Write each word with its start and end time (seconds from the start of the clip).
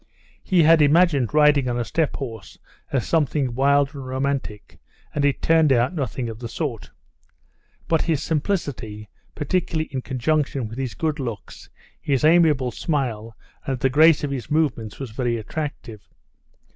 He 0.43 0.63
had 0.63 0.81
imagined 0.81 1.31
riding 1.31 1.69
on 1.69 1.77
a 1.77 1.85
steppe 1.85 2.15
horse 2.15 2.57
as 2.91 3.05
something 3.05 3.53
wild 3.53 3.93
and 3.93 4.03
romantic, 4.03 4.79
and 5.13 5.23
it 5.23 5.43
turned 5.43 5.71
out 5.71 5.93
nothing 5.93 6.27
of 6.27 6.39
the 6.39 6.49
sort. 6.49 6.89
But 7.87 8.01
his 8.01 8.23
simplicity, 8.23 9.09
particularly 9.35 9.89
in 9.93 10.01
conjunction 10.01 10.67
with 10.67 10.79
his 10.79 10.95
good 10.95 11.19
looks, 11.19 11.69
his 12.01 12.23
amiable 12.25 12.71
smile, 12.71 13.37
and 13.67 13.79
the 13.79 13.89
grace 13.91 14.23
of 14.23 14.31
his 14.31 14.49
movements, 14.49 14.97
was 14.99 15.11
very 15.11 15.37
attractive. 15.37 16.01